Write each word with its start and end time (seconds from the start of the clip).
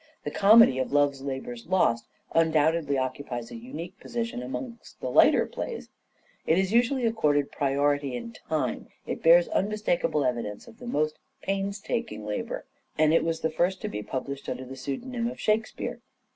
The 0.23 0.31
comedy 0.31 0.79
of" 0.79 0.91
Love's 0.93 1.21
Labour's 1.21 1.67
Lost" 1.67 2.07
undoubtedly 2.41 2.97
occupies 2.97 3.51
a 3.51 3.55
unique 3.55 3.99
position 3.99 4.41
amongst 4.41 4.99
the 4.99 5.11
lighter 5.11 5.45
plays. 5.45 5.89
It 6.47 6.57
is 6.57 6.73
usually 6.73 7.05
accorded 7.05 7.51
priority 7.51 8.15
in 8.15 8.33
time; 8.33 8.87
it 9.05 9.21
bears 9.21 9.47
unmistak 9.49 10.03
able 10.03 10.25
evidence 10.25 10.67
of 10.67 10.79
the 10.79 10.87
most 10.87 11.19
painstaking 11.43 12.25
labour; 12.25 12.65
and 12.97 13.13
it 13.13 13.23
was 13.23 13.41
the 13.41 13.51
first 13.51 13.79
to 13.83 13.87
be 13.89 14.01
published 14.01 14.49
under 14.49 14.65
the 14.65 14.75
pseudonym 14.75 15.27
of" 15.27 15.39
Shakespeare." 15.39 15.99